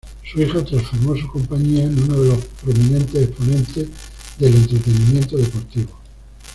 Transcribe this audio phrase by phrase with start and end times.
[0.33, 3.87] Su hijo transformó su compañía en uno de los prominentes exponentes
[4.39, 5.91] del entretenimiento deportivo.